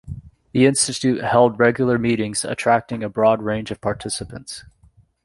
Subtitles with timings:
[0.51, 4.63] The institute held regular meetings attracting a broad range of participants.